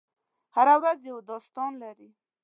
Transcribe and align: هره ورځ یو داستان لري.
هره 0.55 0.75
ورځ 0.81 0.99
یو 1.09 1.17
داستان 1.29 1.71
لري. 1.83 2.09